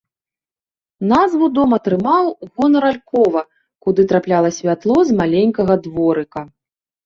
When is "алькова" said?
2.91-3.41